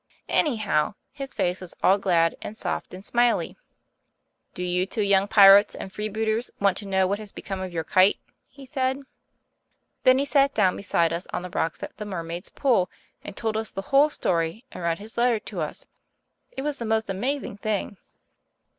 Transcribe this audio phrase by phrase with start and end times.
[0.29, 3.55] Anyhow, his face was all glad and soft and smiley.
[4.55, 7.83] "Do you two young pirates and freebooters want to know what has become of your
[7.83, 8.17] kite?"
[8.47, 9.03] he said.
[10.03, 12.89] Then he sat down beside us on the rocks at the Mermaid's Pool
[13.23, 15.85] and told us the whole story, and read his letter to us.
[16.49, 17.97] It was the most amazing thing.